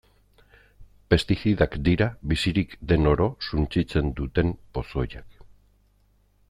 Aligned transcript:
Pestizidak 1.13 1.75
dira 1.89 2.07
bizirik 2.31 2.73
den 2.93 3.11
oro 3.13 3.29
suntsitzen 3.51 4.11
duten 4.21 4.53
pozoiak. 4.79 5.43